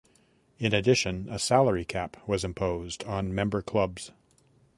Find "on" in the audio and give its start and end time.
3.03-3.35